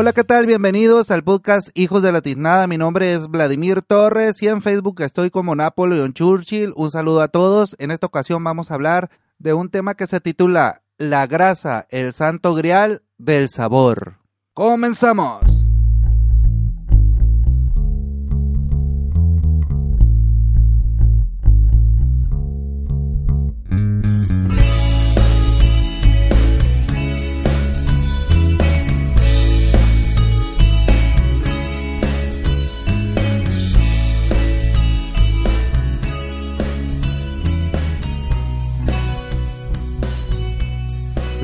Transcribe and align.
Hola, 0.00 0.14
¿qué 0.14 0.24
tal? 0.24 0.46
Bienvenidos 0.46 1.10
al 1.10 1.22
podcast 1.22 1.68
Hijos 1.74 2.02
de 2.02 2.10
la 2.10 2.22
Tiznada. 2.22 2.66
Mi 2.66 2.78
nombre 2.78 3.12
es 3.12 3.28
Vladimir 3.28 3.82
Torres 3.82 4.40
y 4.40 4.48
en 4.48 4.62
Facebook 4.62 5.02
estoy 5.02 5.28
como 5.28 5.54
Napoleon 5.54 6.14
Churchill. 6.14 6.72
Un 6.74 6.90
saludo 6.90 7.20
a 7.20 7.28
todos. 7.28 7.76
En 7.78 7.90
esta 7.90 8.06
ocasión 8.06 8.42
vamos 8.42 8.70
a 8.70 8.74
hablar 8.76 9.10
de 9.38 9.52
un 9.52 9.68
tema 9.68 9.96
que 9.96 10.06
se 10.06 10.20
titula 10.20 10.80
La 10.96 11.26
grasa, 11.26 11.86
el 11.90 12.14
santo 12.14 12.54
grial 12.54 13.02
del 13.18 13.50
sabor. 13.50 14.14
¡Comenzamos! 14.54 15.59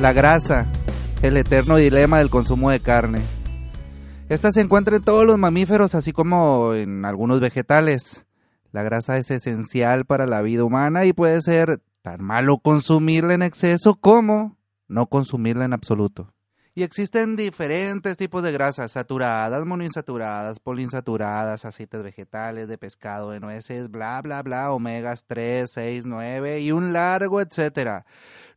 La 0.07 0.13
grasa, 0.13 0.65
el 1.21 1.35
eterno 1.35 1.75
dilema 1.75 2.19
del 2.19 2.29
consumo 2.29 2.71
de 2.71 2.79
carne. 2.79 3.19
Esta 4.29 4.53
se 4.53 4.61
encuentra 4.61 4.95
en 4.95 5.03
todos 5.03 5.25
los 5.25 5.37
mamíferos, 5.37 5.95
así 5.95 6.13
como 6.13 6.73
en 6.75 7.03
algunos 7.03 7.41
vegetales. 7.41 8.25
La 8.71 8.83
grasa 8.83 9.17
es 9.17 9.31
esencial 9.31 10.05
para 10.05 10.25
la 10.25 10.41
vida 10.41 10.63
humana 10.63 11.03
y 11.03 11.11
puede 11.11 11.41
ser 11.41 11.81
tan 12.03 12.23
malo 12.23 12.59
consumirla 12.59 13.33
en 13.33 13.41
exceso 13.41 13.95
como 13.95 14.55
no 14.87 15.07
consumirla 15.07 15.65
en 15.65 15.73
absoluto. 15.73 16.33
Y 16.77 16.83
existen 16.83 17.35
diferentes 17.35 18.17
tipos 18.17 18.43
de 18.43 18.51
grasas, 18.51 18.91
saturadas, 18.91 19.65
monoinsaturadas, 19.65 20.59
poliinsaturadas, 20.59 21.65
aceites 21.65 22.03
vegetales, 22.03 22.67
de 22.67 22.77
pescado, 22.77 23.31
de 23.31 23.39
nueces, 23.39 23.89
bla, 23.89 24.21
bla, 24.21 24.43
bla, 24.43 24.71
omegas 24.71 25.25
3, 25.25 25.71
6, 25.71 26.05
9 26.05 26.59
y 26.59 26.71
un 26.71 26.93
largo 26.93 27.41
etcétera. 27.41 28.05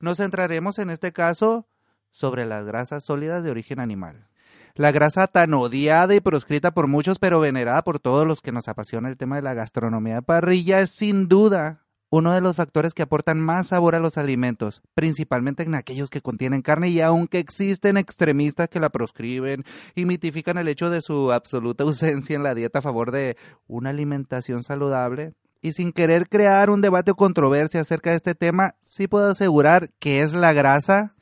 Nos 0.00 0.19
centraremos 0.19 0.78
en 0.78 0.91
este 0.91 1.14
caso 1.14 1.66
sobre 2.10 2.44
las 2.44 2.66
grasas 2.66 3.04
sólidas 3.04 3.42
de 3.42 3.53
origen 3.53 3.80
animal. 3.80 4.28
La 4.75 4.92
grasa 4.92 5.26
tan 5.26 5.54
odiada 5.54 6.14
y 6.14 6.20
proscrita 6.20 6.72
por 6.72 6.88
muchos, 6.88 7.19
pero 7.19 7.41
venerada 7.41 7.82
por 7.84 8.00
todos 8.00 8.26
los 8.26 8.42
que 8.42 8.53
nos 8.53 8.69
apasiona 8.69 9.09
el 9.09 9.16
tema 9.16 9.36
de 9.36 9.42
la 9.42 9.54
gastronomía 9.54 10.16
de 10.16 10.22
parrilla, 10.22 10.82
es 10.82 10.91
sin 10.91 11.26
duda 11.26 11.86
uno 12.10 12.34
de 12.34 12.41
los 12.41 12.56
factores 12.56 12.93
que 12.93 13.03
aportan 13.03 13.41
más 13.41 13.69
sabor 13.69 13.94
a 13.94 14.00
los 14.00 14.19
alimentos, 14.19 14.82
principalmente 14.94 15.62
en 15.62 15.76
aquellos 15.76 16.10
que 16.10 16.21
contienen 16.21 16.60
carne 16.60 16.88
y 16.88 17.00
aunque 17.00 17.38
existen 17.38 17.97
extremistas 17.97 18.69
que 18.69 18.81
la 18.81 18.91
proscriben 18.91 19.65
y 19.94 20.06
mitifican 20.06 20.59
el 20.59 20.69
hecho 20.69 20.91
de 20.91 21.03
su 21.03 21.32
absoluta 21.32 21.84
ausencia 21.84 22.34
en 22.34 22.43
la 22.43 22.54
dieta 22.54 22.81
a 22.81 22.82
favor 22.82 23.12
de 23.12 23.37
una 23.66 23.91
alimentación 23.91 24.62
saludable, 24.62 25.34
y 25.62 25.72
sin 25.72 25.93
querer 25.93 26.28
crear 26.28 26.71
un 26.71 26.81
debate 26.81 27.10
o 27.10 27.16
controversia 27.16 27.82
acerca 27.82 28.10
de 28.10 28.16
este 28.16 28.34
tema, 28.34 28.77
sí 28.81 29.06
puedo 29.06 29.31
asegurar 29.31 29.91
que 29.98 30.21
es 30.21 30.32
la 30.32 30.53
grasa 30.53 31.15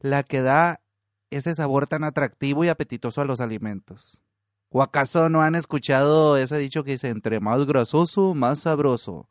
la 0.00 0.22
que 0.22 0.42
da 0.42 0.80
ese 1.30 1.54
sabor 1.54 1.86
tan 1.86 2.04
atractivo 2.04 2.64
y 2.64 2.68
apetitoso 2.68 3.22
a 3.22 3.24
los 3.24 3.40
alimentos. 3.40 4.20
¿O 4.68 4.82
acaso 4.82 5.28
no 5.28 5.42
han 5.42 5.54
escuchado 5.54 6.36
ese 6.36 6.58
dicho 6.58 6.84
que 6.84 6.92
dice 6.92 7.08
entre 7.08 7.40
más 7.40 7.64
grasoso, 7.66 8.34
más 8.34 8.60
sabroso? 8.60 9.28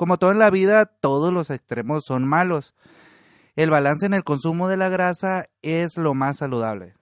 Como 0.00 0.16
todo 0.16 0.32
en 0.32 0.38
la 0.38 0.48
vida, 0.48 0.86
todos 0.86 1.30
los 1.30 1.50
extremos 1.50 2.06
son 2.06 2.26
malos. 2.26 2.72
El 3.54 3.68
balance 3.68 4.06
en 4.06 4.14
el 4.14 4.24
consumo 4.24 4.66
de 4.66 4.78
la 4.78 4.88
grasa 4.88 5.44
es 5.60 5.98
lo 5.98 6.14
más 6.14 6.38
saludable. 6.38 6.94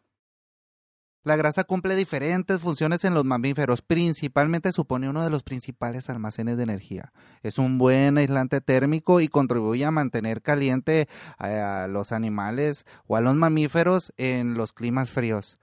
La 1.23 1.37
grasa 1.37 1.63
cumple 1.63 1.95
diferentes 1.95 2.61
funciones 2.61 3.05
en 3.05 3.15
los 3.15 3.25
mamíferos, 3.25 3.83
principalmente 3.83 4.73
supone 4.73 5.09
uno 5.09 5.23
de 5.23 5.31
los 5.31 5.45
principales 5.45 6.11
almacenes 6.11 6.57
de 6.57 6.65
energía. 6.65 7.13
Es 7.45 7.59
un 7.59 7.79
buen 7.79 8.19
aislante 8.19 8.61
térmico 8.61 9.21
y 9.21 9.29
contribuye 9.29 9.85
a 9.85 9.93
mantener 9.93 10.43
caliente 10.43 11.09
a 11.39 11.87
los 11.89 12.11
animales 12.11 12.85
o 13.07 13.15
a 13.15 13.21
los 13.21 13.37
mamíferos 13.37 14.13
en 14.17 14.55
los 14.55 14.73
climas 14.73 15.09
fríos. 15.09 15.61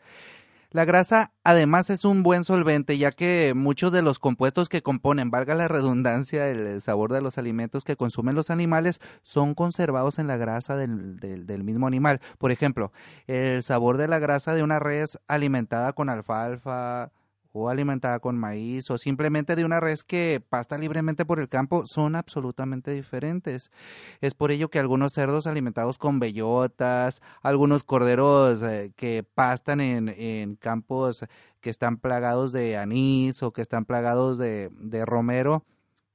La 0.76 0.84
grasa 0.84 1.32
además 1.46 1.90
es 1.90 2.04
un 2.04 2.22
buen 2.22 2.44
solvente 2.44 2.98
ya 2.98 3.14
que 3.14 3.54
muchos 3.56 3.94
de 3.94 4.02
los 4.02 4.20
compuestos 4.20 4.68
que 4.68 4.82
componen, 4.82 5.32
valga 5.32 5.56
la 5.56 5.70
redundancia, 5.70 6.50
el 6.50 6.82
sabor 6.82 7.14
de 7.14 7.22
los 7.22 7.38
alimentos 7.38 7.86
que 7.86 7.96
consumen 7.96 8.36
los 8.36 8.50
animales 8.50 9.00
son 9.24 9.54
conservados 9.54 10.20
en 10.20 10.28
la 10.28 10.36
grasa 10.36 10.76
del, 10.76 11.18
del, 11.18 11.64
mismo 11.64 11.88
animal. 11.88 12.20
Por 12.38 12.52
ejemplo, 12.52 12.92
el 13.26 13.64
sabor 13.64 13.96
de 13.96 14.10
la 14.10 14.20
grasa 14.20 14.54
de 14.54 14.64
una 14.64 14.80
res 14.80 15.18
alimentada 15.30 15.94
con 15.94 16.10
alfalfa, 16.10 17.10
o 17.56 17.70
alimentada 17.70 18.20
con 18.20 18.38
maíz 18.38 18.92
o 18.92 18.98
simplemente 18.98 19.56
de 19.56 19.64
una 19.64 19.80
res 19.80 20.04
que 20.04 20.44
pasta 20.48 20.78
libremente 20.78 21.26
por 21.26 21.40
el 21.40 21.48
campo 21.48 21.88
son 21.88 22.16
absolutamente 22.16 22.92
diferentes. 22.92 23.72
Es 24.20 24.34
por 24.34 24.52
ello 24.52 24.70
que 24.70 24.78
algunos 24.78 25.14
cerdos 25.14 25.48
alimentados 25.48 25.98
con 25.98 26.20
bellotas, 26.20 27.22
algunos 27.42 27.86
corderos 27.86 28.62
eh, 28.62 28.92
que 28.98 29.24
pastan 29.24 29.80
en, 29.80 30.10
en, 30.10 30.56
campos 30.56 31.26
que 31.62 31.70
están 31.70 31.98
plagados 31.98 32.52
de 32.52 32.76
anís 32.78 33.42
o 33.42 33.54
que 33.54 33.62
están 33.62 33.86
plagados 33.86 34.38
de, 34.38 34.70
de 34.78 35.06
romero, 35.06 35.64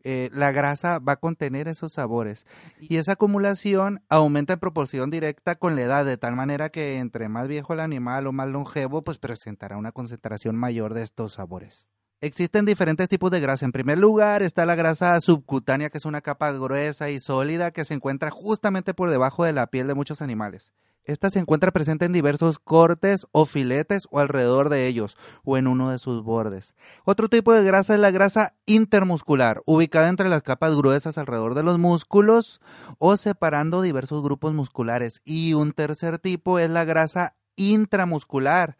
eh, 0.05 0.31
la 0.33 0.53
grasa 0.53 0.99
va 0.99 1.15
a 1.15 1.21
contener 1.21 1.69
esos 1.69 1.93
sabores 1.93 2.47
y 2.81 2.97
esa 2.97 3.13
acumulación 3.13 4.03
aumenta 4.09 4.55
en 4.55 4.61
proporción 4.61 5.11
directa 5.11 5.57
con 5.57 5.77
la 5.77 5.83
edad, 5.83 6.05
de 6.05 6.17
tal 6.17 6.37
manera 6.37 6.71
que 6.71 6.99
entre 6.99 7.29
más 7.29 7.49
viejo 7.49 7.73
el 7.73 7.81
animal 7.81 8.27
o 8.27 8.33
más 8.33 8.49
longevo, 8.49 9.03
pues 9.03 9.19
presentará 9.19 9.77
una 9.77 9.93
concentración 9.93 10.57
mayor 10.57 10.95
de 10.95 11.03
estos 11.03 11.35
sabores. 11.35 11.87
Existen 12.23 12.67
diferentes 12.67 13.09
tipos 13.09 13.31
de 13.31 13.41
grasa. 13.41 13.65
En 13.65 13.73
primer 13.73 13.97
lugar 13.97 14.43
está 14.43 14.67
la 14.67 14.75
grasa 14.75 15.19
subcutánea, 15.21 15.89
que 15.89 15.97
es 15.97 16.05
una 16.05 16.21
capa 16.21 16.53
gruesa 16.53 17.09
y 17.09 17.19
sólida 17.19 17.71
que 17.71 17.87
se 17.87 17.95
encuentra 17.95 18.31
justamente 18.31 18.93
por 18.93 19.11
debajo 19.11 19.45
de 19.45 19.55
la 19.55 19.69
piel 19.69 19.87
de 19.87 19.95
muchos 19.95 20.21
animales. 20.21 20.71
Esta 21.05 21.31
se 21.31 21.39
encuentra 21.39 21.73
presente 21.73 22.05
en 22.05 22.13
diversos 22.13 22.59
cortes 22.59 23.27
o 23.33 23.47
filetes 23.47 24.07
o 24.11 24.21
alrededor 24.21 24.69
de 24.69 24.87
ellos 24.87 25.17
o 25.45 25.57
en 25.57 25.67
uno 25.67 25.91
de 25.91 25.99
sus 25.99 26.23
bordes. 26.23 26.75
Otro 27.05 27.29
tipo 27.29 27.53
de 27.53 27.65
grasa 27.65 27.95
es 27.95 28.01
la 28.01 28.11
grasa 28.11 28.55
intermuscular, 28.67 29.63
ubicada 29.67 30.09
entre 30.09 30.29
las 30.29 30.43
capas 30.43 30.75
gruesas 30.77 31.19
alrededor 31.19 31.55
de 31.55 31.63
los 31.63 31.79
músculos 31.79 32.61
o 32.99 33.17
separando 33.17 33.83
diversos 33.83 34.23
grupos 34.23 34.53
musculares. 34.53 35.21
Y 35.25 35.55
un 35.55 35.73
tercer 35.73 36.19
tipo 36.19 36.59
es 36.59 36.71
la 36.71 36.85
grasa 36.85 37.35
intramuscular. 37.57 38.77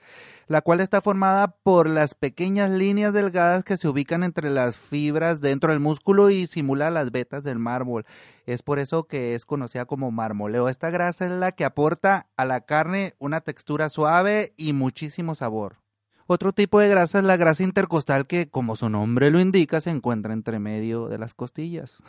la 0.47 0.63
cual 0.63 0.81
está 0.81 1.01
formada 1.01 1.55
por 1.63 1.89
las 1.89 2.17
pequeñas 2.17 2.71
líneas 2.71 3.13
delgadas 3.13 3.63
que 3.63 3.77
se 3.77 3.87
ubican 3.87 4.25
entre 4.25 4.51
las 4.51 4.77
fibras 4.77 5.41
dentro 5.41 5.71
del 5.71 5.79
músculo 5.79 6.29
y 6.29 6.49
simula 6.49 6.91
las 6.91 7.13
vetas 7.13 7.45
del 7.45 7.61
mármol. 7.61 8.05
Es 8.47 8.65
por 8.65 8.81
eso 8.81 9.05
que 9.05 9.37
es 9.37 9.45
conocida 9.45 9.85
como 9.85 10.11
marmoleo. 10.11 10.69
Esta 10.69 10.91
grasa 10.91 11.27
es 11.27 11.31
la 11.31 11.53
que 11.53 11.65
aporta 11.65 12.27
a 12.37 12.45
la 12.45 12.63
carne 12.63 13.15
una 13.21 13.43
textura 13.43 13.89
suave 13.91 14.53
y 14.57 14.73
muchísimo 14.73 15.37
sabor. 15.37 15.77
Otro 16.27 16.53
tipo 16.53 16.81
de 16.81 16.89
grasa 16.89 17.19
es 17.19 17.25
la 17.25 17.37
grasa 17.37 17.63
intercostal 17.63 18.27
que, 18.27 18.49
como 18.49 18.77
su 18.77 18.89
nombre 18.89 19.31
lo 19.31 19.41
indica, 19.41 19.81
se 19.81 19.91
encuentra 19.91 20.33
entre 20.33 20.59
medio 20.59 21.07
de 21.07 21.19
las 21.19 21.35
costillas. 21.35 22.03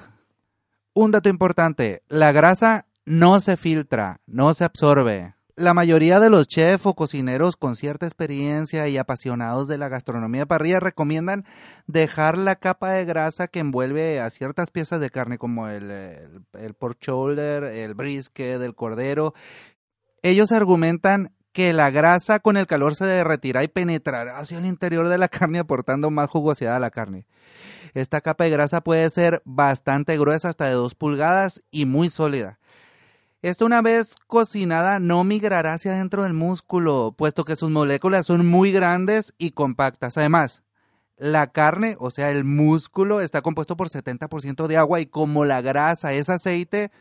Un 0.93 1.11
dato 1.11 1.29
importante, 1.29 2.03
la 2.07 2.31
grasa 2.31 2.85
no 3.05 3.39
se 3.39 3.57
filtra, 3.57 4.19
no 4.25 4.53
se 4.53 4.63
absorbe. 4.63 5.35
La 5.55 5.73
mayoría 5.73 6.19
de 6.19 6.29
los 6.29 6.47
chefs 6.47 6.85
o 6.85 6.93
cocineros 6.93 7.57
con 7.57 7.75
cierta 7.75 8.05
experiencia 8.05 8.87
y 8.87 8.97
apasionados 8.97 9.67
de 9.67 9.77
la 9.77 9.89
gastronomía 9.89 10.45
parrilla 10.45 10.79
recomiendan 10.79 11.45
dejar 11.87 12.37
la 12.37 12.55
capa 12.55 12.91
de 12.91 13.05
grasa 13.05 13.47
que 13.47 13.59
envuelve 13.59 14.21
a 14.21 14.29
ciertas 14.29 14.71
piezas 14.71 15.01
de 15.01 15.09
carne 15.09 15.37
como 15.37 15.67
el, 15.67 15.91
el, 16.53 16.73
pork 16.73 16.99
shoulder, 17.01 17.65
el 17.65 17.95
brisket, 17.95 18.61
el 18.61 18.75
cordero. 18.75 19.33
Ellos 20.21 20.51
argumentan 20.51 21.33
que 21.51 21.73
la 21.73 21.89
grasa 21.89 22.39
con 22.39 22.55
el 22.55 22.65
calor 22.65 22.95
se 22.95 23.05
derretirá 23.05 23.63
y 23.63 23.67
penetrará 23.67 24.37
hacia 24.37 24.57
el 24.57 24.65
interior 24.65 25.09
de 25.09 25.17
la 25.17 25.27
carne 25.27 25.59
aportando 25.59 26.09
más 26.09 26.29
jugosidad 26.29 26.75
a 26.75 26.79
la 26.79 26.91
carne. 26.91 27.25
Esta 27.93 28.21
capa 28.21 28.45
de 28.45 28.51
grasa 28.51 28.81
puede 28.81 29.09
ser 29.09 29.41
bastante 29.43 30.17
gruesa, 30.17 30.49
hasta 30.49 30.67
de 30.67 30.73
2 30.75 30.95
pulgadas 30.95 31.61
y 31.71 31.85
muy 31.85 32.09
sólida. 32.09 32.57
Esto 33.41 33.65
una 33.65 33.81
vez 33.81 34.17
cocinada 34.27 34.99
no 34.99 35.23
migrará 35.23 35.73
hacia 35.73 35.93
dentro 35.93 36.21
del 36.21 36.33
músculo, 36.33 37.15
puesto 37.17 37.43
que 37.43 37.55
sus 37.55 37.71
moléculas 37.71 38.27
son 38.27 38.45
muy 38.45 38.71
grandes 38.71 39.33
y 39.39 39.49
compactas. 39.51 40.15
Además, 40.19 40.61
la 41.17 41.47
carne, 41.47 41.95
o 41.99 42.11
sea, 42.11 42.29
el 42.29 42.43
músculo, 42.43 43.19
está 43.19 43.41
compuesto 43.41 43.75
por 43.75 43.89
70% 43.89 44.67
de 44.67 44.77
agua 44.77 44.99
y 44.99 45.07
como 45.07 45.43
la 45.43 45.61
grasa 45.61 46.13
es 46.13 46.29
aceite, 46.29 46.91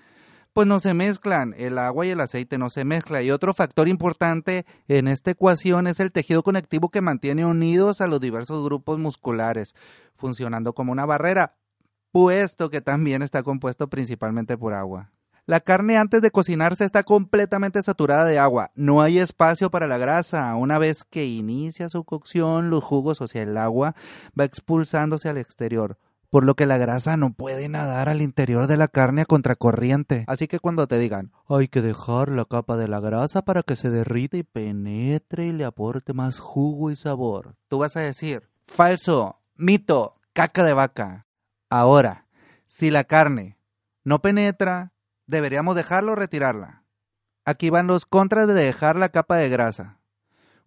pues 0.54 0.66
no 0.66 0.80
se 0.80 0.94
mezclan, 0.94 1.54
el 1.58 1.76
agua 1.76 2.06
y 2.06 2.10
el 2.10 2.20
aceite 2.20 2.56
no 2.56 2.70
se 2.70 2.86
mezclan. 2.86 3.22
Y 3.22 3.32
otro 3.32 3.52
factor 3.52 3.86
importante 3.86 4.64
en 4.88 5.08
esta 5.08 5.32
ecuación 5.32 5.86
es 5.88 6.00
el 6.00 6.10
tejido 6.10 6.42
conectivo 6.42 6.88
que 6.88 7.02
mantiene 7.02 7.44
unidos 7.44 8.00
a 8.00 8.06
los 8.06 8.18
diversos 8.18 8.64
grupos 8.64 8.98
musculares, 8.98 9.74
funcionando 10.16 10.72
como 10.72 10.90
una 10.90 11.04
barrera, 11.04 11.56
puesto 12.12 12.70
que 12.70 12.80
también 12.80 13.20
está 13.20 13.42
compuesto 13.42 13.90
principalmente 13.90 14.56
por 14.56 14.72
agua. 14.72 15.10
La 15.46 15.60
carne 15.60 15.96
antes 15.96 16.22
de 16.22 16.30
cocinarse 16.30 16.84
está 16.84 17.02
completamente 17.02 17.82
saturada 17.82 18.24
de 18.24 18.38
agua. 18.38 18.70
No 18.74 19.02
hay 19.02 19.18
espacio 19.18 19.70
para 19.70 19.86
la 19.86 19.98
grasa. 19.98 20.54
Una 20.54 20.78
vez 20.78 21.04
que 21.04 21.26
inicia 21.26 21.88
su 21.88 22.04
cocción, 22.04 22.70
los 22.70 22.84
jugos, 22.84 23.20
o 23.20 23.28
sea, 23.28 23.42
el 23.42 23.56
agua, 23.56 23.94
va 24.38 24.44
expulsándose 24.44 25.28
al 25.28 25.38
exterior. 25.38 25.98
Por 26.30 26.44
lo 26.44 26.54
que 26.54 26.64
la 26.64 26.78
grasa 26.78 27.16
no 27.16 27.32
puede 27.32 27.68
nadar 27.68 28.08
al 28.08 28.22
interior 28.22 28.68
de 28.68 28.76
la 28.76 28.86
carne 28.86 29.22
a 29.22 29.24
contracorriente. 29.24 30.24
Así 30.28 30.46
que 30.46 30.60
cuando 30.60 30.86
te 30.86 30.96
digan, 30.98 31.32
hay 31.48 31.66
que 31.66 31.82
dejar 31.82 32.28
la 32.28 32.44
capa 32.44 32.76
de 32.76 32.86
la 32.86 33.00
grasa 33.00 33.42
para 33.42 33.64
que 33.64 33.74
se 33.74 33.90
derrita 33.90 34.36
y 34.36 34.44
penetre 34.44 35.46
y 35.46 35.52
le 35.52 35.64
aporte 35.64 36.12
más 36.12 36.38
jugo 36.38 36.92
y 36.92 36.96
sabor, 36.96 37.56
tú 37.66 37.78
vas 37.78 37.96
a 37.96 38.00
decir, 38.00 38.48
falso, 38.68 39.40
mito, 39.56 40.20
caca 40.32 40.64
de 40.64 40.72
vaca. 40.72 41.26
Ahora, 41.68 42.26
si 42.64 42.90
la 42.90 43.02
carne 43.02 43.58
no 44.04 44.22
penetra, 44.22 44.92
deberíamos 45.30 45.76
dejarlo 45.76 46.12
o 46.12 46.16
retirarla. 46.16 46.82
Aquí 47.44 47.70
van 47.70 47.86
los 47.86 48.04
contras 48.04 48.48
de 48.48 48.54
dejar 48.54 48.96
la 48.96 49.08
capa 49.08 49.36
de 49.36 49.48
grasa. 49.48 49.98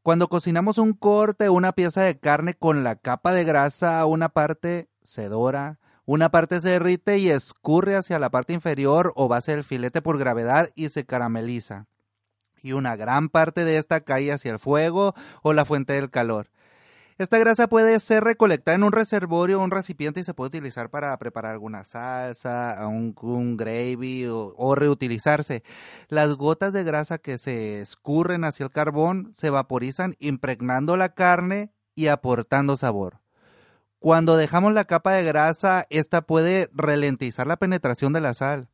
Cuando 0.02 0.28
cocinamos 0.28 0.78
un 0.78 0.94
corte 0.94 1.48
o 1.48 1.54
una 1.54 1.72
pieza 1.74 2.02
de 2.02 2.18
carne 2.18 2.56
con 2.56 2.84
la 2.84 2.96
capa 2.96 3.32
de 3.32 3.44
grasa, 3.44 4.06
una 4.06 4.30
parte 4.30 4.90
se 5.04 5.30
dora, 5.30 5.80
una 6.06 6.30
parte 6.30 6.60
se 6.60 6.70
derrite 6.70 7.18
y 7.18 7.30
escurre 7.30 7.96
hacia 7.96 8.20
la 8.20 8.30
parte 8.30 8.54
inferior 8.54 9.14
o 9.16 9.28
base 9.28 9.54
del 9.54 9.64
filete 9.64 10.02
por 10.02 10.18
gravedad 10.18 10.70
y 10.76 10.90
se 10.90 11.06
carameliza. 11.06 11.86
Y 12.62 12.72
una 12.74 12.96
gran 12.96 13.30
parte 13.30 13.64
de 13.66 13.78
esta 13.78 14.02
cae 14.02 14.32
hacia 14.32 14.52
el 14.52 14.60
fuego 14.60 15.14
o 15.42 15.54
la 15.54 15.66
fuente 15.66 15.94
del 15.94 16.10
calor. 16.10 16.50
Esta 17.18 17.38
grasa 17.38 17.68
puede 17.68 18.00
ser 18.00 18.24
recolectada 18.24 18.76
en 18.76 18.84
un 18.84 18.92
reservorio 18.92 19.60
o 19.60 19.64
un 19.64 19.72
recipiente 19.72 20.20
y 20.20 20.24
se 20.24 20.34
puede 20.34 20.48
utilizar 20.48 20.90
para 20.90 21.16
preparar 21.18 21.52
alguna 21.52 21.84
salsa, 21.84 22.80
un, 22.88 23.58
gravy 23.58 24.26
o, 24.26 24.54
o, 24.58 24.76
reutilizarse. 24.76 25.64
Las 26.10 26.36
gotas 26.36 26.74
de 26.74 26.84
grasa 26.84 27.20
que 27.20 27.38
se 27.38 27.82
escurren 27.82 28.44
hacia 28.44 28.66
el 28.66 28.72
carbón 28.72 29.32
se 29.34 29.50
vaporizan 29.50 30.16
impregnando 30.20 30.98
la 30.98 31.10
carne 31.10 31.72
y 31.96 32.08
aportando 32.08 32.78
sabor. 32.78 33.20
Cuando 34.00 34.36
dejamos 34.36 34.74
la 34.74 34.86
capa 34.86 35.14
de 35.14 35.24
grasa, 35.24 35.86
esta 35.90 36.22
puede 36.22 36.70
ralentizar 36.74 37.48
la 37.48 37.58
penetración 37.58 38.12
de 38.12 38.22
la 38.22 38.34
sal 38.34 38.68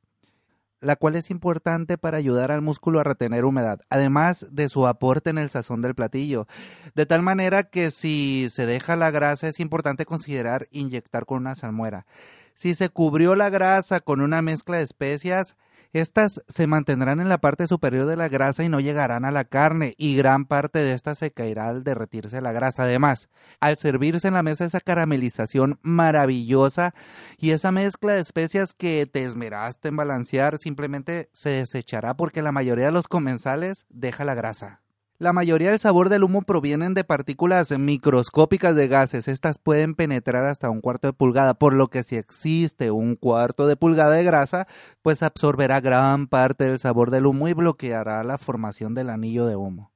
la 0.82 0.96
cual 0.96 1.16
es 1.16 1.30
importante 1.30 1.98
para 1.98 2.18
ayudar 2.18 2.52
al 2.52 2.62
músculo 2.62 3.00
a 3.00 3.04
retener 3.04 3.46
humedad, 3.46 3.82
además 3.90 4.48
de 4.52 4.70
su 4.70 4.88
aporte 4.88 5.30
en 5.30 5.38
el 5.38 5.50
sazón 5.50 5.82
del 5.82 5.96
platillo. 5.96 6.48
De 6.96 7.06
tal 7.06 7.22
manera 7.22 7.64
que 7.64 7.92
si 7.92 8.48
se 8.50 8.66
deja 8.66 8.96
la 8.96 9.12
grasa 9.12 9.48
es 9.48 9.60
importante 9.60 10.06
considerar 10.06 10.68
inyectar 10.72 11.26
con 11.26 11.40
una 11.40 11.56
salmuera. 11.56 12.06
Si 12.54 12.76
se 12.76 12.90
cubrió 12.90 13.36
la 13.36 13.50
grasa 13.50 14.00
con 14.00 14.22
una 14.22 14.42
mezcla 14.42 14.78
de 14.78 14.84
especias, 14.84 15.56
estas 15.92 16.42
se 16.48 16.68
mantendrán 16.68 17.20
en 17.20 17.30
la 17.30 17.40
parte 17.40 17.68
superior 17.68 18.06
de 18.06 18.16
la 18.16 18.30
grasa 18.30 18.64
y 18.64 18.70
no 18.70 18.80
llegarán 18.80 19.26
a 19.26 19.32
la 19.32 19.46
carne, 19.46 19.96
y 19.98 20.16
gran 20.16 20.46
parte 20.46 20.80
de 20.80 20.94
esta 20.94 21.16
se 21.16 21.32
caerá 21.32 21.70
al 21.70 21.84
derretirse 21.84 22.42
la 22.42 22.52
grasa. 22.52 22.84
Además, 22.84 23.30
al 23.60 23.78
servirse 23.78 24.28
en 24.28 24.36
la 24.36 24.44
mesa 24.44 24.66
esa 24.66 24.82
caramelización 24.82 25.80
maravillosa 25.82 26.94
y 27.38 27.52
esa 27.52 27.72
mezcla 27.72 28.14
de 28.14 28.20
especias 28.20 28.74
que 28.74 29.06
te 29.06 29.24
esmeraste 29.24 29.90
en 29.90 29.96
balancear, 29.96 30.58
simplemente 30.58 31.30
se 31.34 31.50
desechará 31.50 32.16
porque 32.16 32.42
la 32.42 32.52
mayoría 32.52 32.86
de 32.86 32.92
los 32.92 33.08
comensales 33.08 33.86
deja 33.90 34.26
la 34.26 34.36
grasa. 34.36 34.82
La 35.20 35.34
mayoría 35.34 35.72
del 35.72 35.80
sabor 35.80 36.08
del 36.08 36.24
humo 36.24 36.44
provienen 36.44 36.94
de 36.94 37.04
partículas 37.04 37.78
microscópicas 37.78 38.74
de 38.78 38.88
gases. 38.88 39.28
Estas 39.28 39.58
pueden 39.58 39.94
penetrar 39.94 40.46
hasta 40.46 40.70
un 40.70 40.80
cuarto 40.80 41.10
de 41.10 41.14
pulgada, 41.14 41.56
por 41.56 41.74
lo 41.74 41.90
que 41.90 42.04
si 42.04 42.16
existe 42.16 42.90
un 42.90 43.18
cuarto 43.18 43.68
de 43.68 43.76
pulgada 43.76 44.12
de 44.12 44.24
grasa, 44.24 44.66
pues 45.02 45.22
absorberá 45.22 45.82
gran 45.82 46.28
parte 46.28 46.64
del 46.64 46.80
sabor 46.80 47.12
del 47.12 47.26
humo 47.26 47.50
y 47.50 47.54
bloqueará 47.54 48.24
la 48.24 48.38
formación 48.38 48.96
del 48.96 49.10
anillo 49.10 49.46
de 49.46 49.58
humo. 49.58 49.92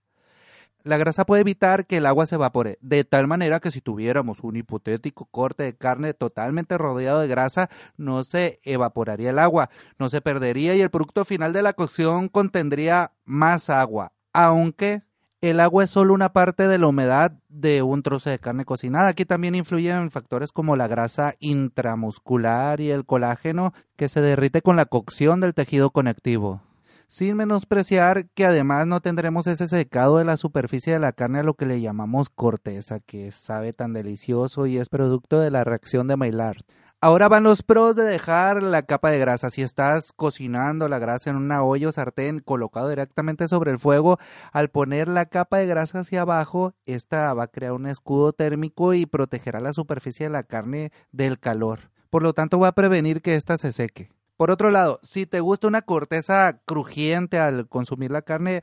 La 0.84 0.98
grasa 0.98 1.26
puede 1.26 1.40
evitar 1.40 1.86
que 1.88 1.96
el 1.96 2.06
agua 2.06 2.26
se 2.26 2.36
evapore, 2.36 2.78
de 2.82 3.06
tal 3.06 3.26
manera 3.26 3.62
que 3.62 3.72
si 3.72 3.80
tuviéramos 3.80 4.42
un 4.42 4.58
hipotético 4.58 5.28
corte 5.28 5.64
de 5.64 5.78
carne 5.78 6.14
totalmente 6.14 6.78
rodeado 6.78 7.22
de 7.22 7.30
grasa, 7.30 7.70
no 7.96 8.26
se 8.26 8.60
evaporaría 8.66 9.30
el 9.30 9.40
agua, 9.40 9.70
no 9.98 10.10
se 10.10 10.20
perdería 10.20 10.76
y 10.76 10.82
el 10.82 10.92
producto 10.92 11.24
final 11.24 11.54
de 11.54 11.62
la 11.62 11.72
cocción 11.72 12.28
contendría 12.28 13.14
más 13.24 13.70
agua, 13.70 14.12
aunque 14.34 15.02
el 15.50 15.60
agua 15.60 15.84
es 15.84 15.90
solo 15.90 16.14
una 16.14 16.32
parte 16.32 16.70
de 16.70 16.78
la 16.78 16.88
humedad 16.88 17.34
de 17.50 17.82
un 17.82 18.02
trozo 18.02 18.30
de 18.30 18.40
carne 18.40 18.64
cocinada. 18.64 19.10
Aquí 19.10 19.26
también 19.26 19.56
influyen 19.56 20.10
factores 20.10 20.54
como 20.54 20.78
la 20.78 20.88
grasa 20.88 21.36
intramuscular 21.40 22.80
y 22.80 22.92
el 22.92 23.06
colágeno 23.06 23.74
que 23.98 24.08
se 24.08 24.22
derrite 24.22 24.62
con 24.62 24.78
la 24.78 24.86
cocción 24.86 25.42
del 25.42 25.54
tejido 25.54 25.90
conectivo. 25.90 26.62
Sin 27.08 27.36
menospreciar 27.36 28.28
que 28.30 28.46
además 28.46 28.88
no 28.88 29.02
tendremos 29.02 29.46
ese 29.48 29.68
secado 29.68 30.18
de 30.18 30.24
la 30.24 30.38
superficie 30.38 30.94
de 30.94 31.00
la 31.00 31.12
carne 31.12 31.40
a 31.40 31.44
lo 31.44 31.56
que 31.56 31.66
le 31.66 31.82
llamamos 31.82 32.30
corteza, 32.30 33.02
que 33.02 33.34
sabe 33.34 33.74
tan 33.74 33.92
delicioso 33.92 34.66
y 34.66 34.78
es 34.78 34.88
producto 34.88 35.42
de 35.42 35.52
la 35.52 35.66
reacción 35.66 36.08
de 36.08 36.16
Maillard. 36.16 36.64
Ahora 37.04 37.28
van 37.28 37.44
los 37.44 37.64
pros 37.64 37.98
de 37.98 38.06
dejar 38.06 38.64
la 38.64 38.84
capa 38.84 39.12
de 39.12 39.20
grasa. 39.20 39.50
Si 39.50 39.62
estás 39.62 40.14
cocinando 40.14 40.88
la 40.88 41.00
grasa 41.00 41.30
en 41.30 41.36
una 41.36 41.62
olla 41.62 41.90
o 41.90 41.92
sartén 41.92 42.40
colocado 42.40 42.88
directamente 42.88 43.50
sobre 43.50 43.72
el 43.72 43.78
fuego, 43.78 44.20
al 44.54 44.70
poner 44.70 45.10
la 45.10 45.26
capa 45.26 45.58
de 45.58 45.68
grasa 45.68 46.00
hacia 46.00 46.22
abajo, 46.22 46.76
esta 46.86 47.34
va 47.34 47.44
a 47.44 47.48
crear 47.48 47.74
un 47.74 47.88
escudo 47.88 48.32
térmico 48.32 48.94
y 48.94 49.06
protegerá 49.06 49.60
la 49.60 49.74
superficie 49.74 50.28
de 50.28 50.30
la 50.30 50.44
carne 50.44 50.94
del 51.12 51.42
calor. 51.42 51.92
Por 52.10 52.24
lo 52.24 52.32
tanto, 52.32 52.58
va 52.58 52.70
a 52.70 52.76
prevenir 52.76 53.22
que 53.22 53.36
ésta 53.36 53.58
se 53.58 53.74
seque. 53.74 54.10
Por 54.38 54.50
otro 54.50 54.72
lado, 54.72 55.02
si 55.04 55.26
te 55.26 55.42
gusta 55.42 55.68
una 55.68 55.82
corteza 55.82 56.62
crujiente 56.66 57.38
al 57.38 57.68
consumir 57.68 58.12
la 58.12 58.22
carne, 58.22 58.62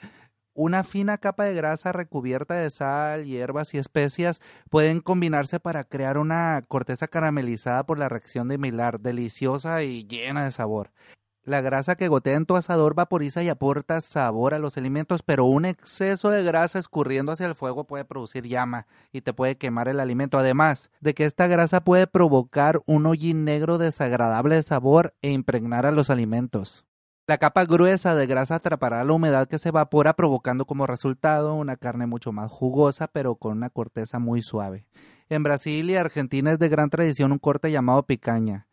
una 0.55 0.85
fina 0.85 1.19
capa 1.19 1.45
de 1.45 1.55
grasa 1.55 1.93
recubierta 1.93 2.55
de 2.55 2.71
sal, 2.71 3.25
hierbas 3.25 3.75
y 3.75 3.79
especias 3.79 4.41
pueden 4.69 5.01
combinarse 5.01 5.61
para 5.61 5.85
crear 5.85 6.19
una 6.19 6.63
corteza 6.69 7.09
caramelizada 7.09 7.85
por 7.85 7.99
la 7.99 8.09
reacción 8.09 8.49
de 8.49 8.59
Millar, 8.59 9.01
deliciosa 9.01 9.83
y 9.83 10.07
llena 10.07 10.45
de 10.45 10.53
sabor. 10.53 10.91
La 11.43 11.63
grasa 11.63 11.97
que 11.97 12.09
gotea 12.09 12.37
en 12.37 12.45
tu 12.45 12.55
asador 12.55 12.95
vaporiza 12.95 13.43
y 13.43 13.49
aporta 13.49 14.03
sabor 14.03 14.53
a 14.53 14.59
los 14.59 14.77
alimentos, 14.77 15.23
pero 15.23 15.47
un 15.47 15.65
exceso 15.65 16.29
de 16.29 16.45
grasa 16.45 16.79
escurriendo 16.79 17.33
hacia 17.33 17.47
el 17.47 17.55
fuego 17.55 17.85
puede 17.85 18.05
producir 18.05 18.47
llama 18.47 18.87
y 19.11 19.23
te 19.23 19.33
puede 19.33 19.57
quemar 19.57 19.89
el 19.89 20.01
alimento. 20.01 20.39
Además 20.39 20.91
de 21.01 21.15
que 21.15 21.25
esta 21.25 21.47
grasa 21.47 21.83
puede 21.83 22.07
provocar 22.07 22.81
un 22.87 23.07
hollín 23.07 23.45
negro 23.45 23.79
desagradable 23.79 24.57
de 24.57 24.63
sabor 24.63 25.15
e 25.23 25.31
impregnar 25.31 25.87
a 25.87 25.93
los 25.93 26.11
alimentos. 26.11 26.85
La 27.31 27.39
capa 27.39 27.65
gruesa 27.65 28.17
de 28.17 28.27
grasa 28.27 28.57
atrapará 28.57 29.05
la 29.05 29.13
humedad 29.13 29.47
que 29.47 29.61
se 29.61 29.69
evapora 29.69 30.15
provocando 30.15 30.65
como 30.65 30.89
resultado 30.89 31.55
una 31.55 31.77
carne 31.77 32.09
mucho 32.09 32.33
más 32.33 32.51
jugosa 32.51 33.07
pero 33.07 33.37
con 33.37 33.53
una 33.53 33.71
corteza 33.71 34.19
muy 34.19 34.43
suave. 34.43 34.85
En 35.29 35.45
Brasil 35.45 35.89
y 35.89 35.95
Argentina 35.95 36.51
es 36.51 36.59
de 36.59 36.69
gran 36.69 36.91
tradición 36.91 37.31
un 37.31 37.39
corte 37.39 37.71
llamado 37.71 38.05
picaña, 38.05 38.67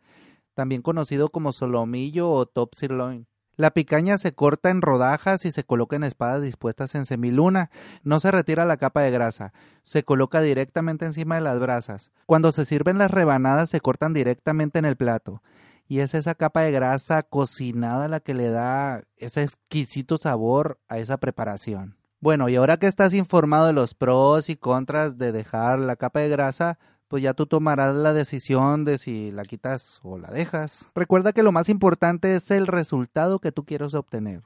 también 0.54 0.82
conocido 0.82 1.28
como 1.28 1.52
solomillo 1.52 2.28
o 2.32 2.46
top 2.46 2.74
sirloin. 2.74 3.28
La 3.54 3.70
picaña 3.70 4.18
se 4.18 4.34
corta 4.34 4.70
en 4.70 4.82
rodajas 4.82 5.44
y 5.44 5.52
se 5.52 5.62
coloca 5.62 5.94
en 5.94 6.02
espadas 6.02 6.42
dispuestas 6.42 6.96
en 6.96 7.04
semiluna. 7.04 7.70
No 8.02 8.18
se 8.18 8.32
retira 8.32 8.64
la 8.64 8.76
capa 8.76 9.02
de 9.02 9.12
grasa, 9.12 9.52
se 9.84 10.02
coloca 10.02 10.40
directamente 10.40 11.04
encima 11.04 11.36
de 11.36 11.42
las 11.42 11.60
brasas. 11.60 12.10
Cuando 12.26 12.50
se 12.50 12.64
sirven 12.64 12.98
las 12.98 13.12
rebanadas 13.12 13.70
se 13.70 13.80
cortan 13.80 14.14
directamente 14.14 14.80
en 14.80 14.84
el 14.84 14.96
plato. 14.96 15.42
Y 15.88 16.00
es 16.00 16.14
esa 16.14 16.34
capa 16.34 16.62
de 16.62 16.70
grasa 16.70 17.22
cocinada 17.22 18.08
la 18.08 18.20
que 18.20 18.34
le 18.34 18.50
da 18.50 19.02
ese 19.16 19.42
exquisito 19.42 20.18
sabor 20.18 20.78
a 20.86 20.98
esa 20.98 21.16
preparación. 21.16 21.96
Bueno, 22.20 22.48
y 22.48 22.56
ahora 22.56 22.76
que 22.76 22.86
estás 22.86 23.14
informado 23.14 23.66
de 23.66 23.72
los 23.72 23.94
pros 23.94 24.50
y 24.50 24.56
contras 24.56 25.18
de 25.18 25.32
dejar 25.32 25.78
la 25.78 25.96
capa 25.96 26.20
de 26.20 26.28
grasa, 26.28 26.78
pues 27.08 27.22
ya 27.22 27.32
tú 27.32 27.46
tomarás 27.46 27.94
la 27.94 28.12
decisión 28.12 28.84
de 28.84 28.98
si 28.98 29.30
la 29.30 29.44
quitas 29.44 30.00
o 30.02 30.18
la 30.18 30.30
dejas. 30.30 30.86
Recuerda 30.94 31.32
que 31.32 31.42
lo 31.42 31.52
más 31.52 31.68
importante 31.70 32.36
es 32.36 32.50
el 32.50 32.66
resultado 32.66 33.38
que 33.38 33.50
tú 33.50 33.64
quieres 33.64 33.94
obtener. 33.94 34.42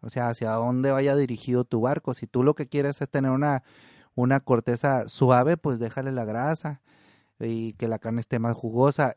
O 0.00 0.10
sea, 0.10 0.28
hacia 0.28 0.50
dónde 0.52 0.92
vaya 0.92 1.16
dirigido 1.16 1.64
tu 1.64 1.80
barco. 1.80 2.14
Si 2.14 2.26
tú 2.26 2.42
lo 2.42 2.54
que 2.54 2.68
quieres 2.68 3.00
es 3.00 3.08
tener 3.08 3.30
una, 3.30 3.64
una 4.14 4.40
corteza 4.40 5.08
suave, 5.08 5.56
pues 5.56 5.78
déjale 5.78 6.12
la 6.12 6.24
grasa 6.24 6.82
y 7.40 7.72
que 7.72 7.88
la 7.88 7.98
carne 7.98 8.20
esté 8.20 8.38
más 8.38 8.54
jugosa. 8.54 9.16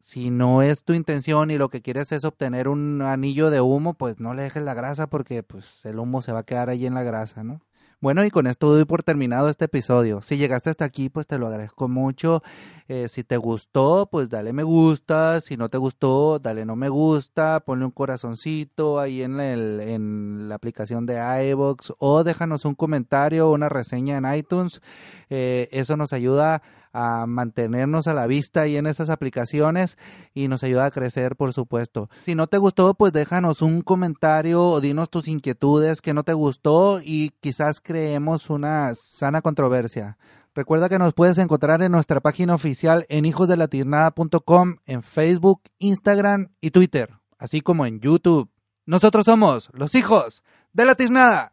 Si 0.00 0.30
no 0.30 0.62
es 0.62 0.82
tu 0.84 0.94
intención 0.94 1.50
y 1.50 1.58
lo 1.58 1.68
que 1.68 1.82
quieres 1.82 2.10
es 2.10 2.24
obtener 2.24 2.68
un 2.68 3.02
anillo 3.02 3.50
de 3.50 3.60
humo, 3.60 3.92
pues 3.92 4.18
no 4.18 4.32
le 4.32 4.44
dejes 4.44 4.62
la 4.62 4.72
grasa 4.72 5.08
porque 5.08 5.42
pues 5.42 5.84
el 5.84 5.98
humo 5.98 6.22
se 6.22 6.32
va 6.32 6.40
a 6.40 6.44
quedar 6.44 6.70
ahí 6.70 6.86
en 6.86 6.94
la 6.94 7.02
grasa, 7.02 7.44
¿no? 7.44 7.60
Bueno, 8.00 8.24
y 8.24 8.30
con 8.30 8.46
esto 8.46 8.70
doy 8.70 8.86
por 8.86 9.02
terminado 9.02 9.50
este 9.50 9.66
episodio. 9.66 10.22
Si 10.22 10.38
llegaste 10.38 10.70
hasta 10.70 10.86
aquí, 10.86 11.10
pues 11.10 11.26
te 11.26 11.36
lo 11.36 11.48
agradezco 11.48 11.86
mucho. 11.86 12.42
Eh, 12.88 13.08
si 13.08 13.24
te 13.24 13.36
gustó, 13.36 14.08
pues 14.10 14.30
dale 14.30 14.54
me 14.54 14.62
gusta. 14.62 15.38
Si 15.42 15.58
no 15.58 15.68
te 15.68 15.76
gustó, 15.76 16.38
dale 16.38 16.64
no 16.64 16.76
me 16.76 16.88
gusta. 16.88 17.60
Ponle 17.60 17.84
un 17.84 17.90
corazoncito 17.90 18.98
ahí 19.00 19.20
en, 19.20 19.38
el, 19.38 19.80
en 19.80 20.48
la 20.48 20.54
aplicación 20.54 21.04
de 21.04 21.20
iVoox 21.50 21.92
o 21.98 22.24
déjanos 22.24 22.64
un 22.64 22.74
comentario 22.74 23.50
o 23.50 23.52
una 23.52 23.68
reseña 23.68 24.16
en 24.16 24.34
iTunes. 24.34 24.80
Eh, 25.28 25.68
eso 25.70 25.98
nos 25.98 26.14
ayuda 26.14 26.62
a 26.92 27.26
mantenernos 27.26 28.06
a 28.06 28.14
la 28.14 28.26
vista 28.26 28.66
y 28.66 28.76
en 28.76 28.86
esas 28.86 29.10
aplicaciones 29.10 29.98
y 30.34 30.48
nos 30.48 30.62
ayuda 30.62 30.86
a 30.86 30.90
crecer, 30.90 31.36
por 31.36 31.52
supuesto. 31.52 32.08
Si 32.24 32.34
no 32.34 32.46
te 32.46 32.58
gustó, 32.58 32.94
pues 32.94 33.12
déjanos 33.12 33.62
un 33.62 33.82
comentario 33.82 34.62
o 34.62 34.80
dinos 34.80 35.10
tus 35.10 35.28
inquietudes 35.28 36.00
que 36.00 36.14
no 36.14 36.24
te 36.24 36.32
gustó 36.32 37.00
y 37.02 37.30
quizás 37.40 37.80
creemos 37.80 38.50
una 38.50 38.92
sana 38.94 39.42
controversia. 39.42 40.18
Recuerda 40.54 40.88
que 40.88 40.98
nos 40.98 41.14
puedes 41.14 41.38
encontrar 41.38 41.80
en 41.82 41.92
nuestra 41.92 42.20
página 42.20 42.54
oficial 42.54 43.06
en 43.08 43.24
hijosdelatirnada.com, 43.24 44.76
en 44.84 45.02
Facebook, 45.02 45.62
Instagram 45.78 46.48
y 46.60 46.70
Twitter, 46.70 47.10
así 47.38 47.60
como 47.60 47.86
en 47.86 48.00
YouTube. 48.00 48.50
Nosotros 48.84 49.24
somos 49.24 49.70
los 49.72 49.94
hijos 49.94 50.42
de 50.72 50.84
la 50.84 50.96
tiznada. 50.96 51.52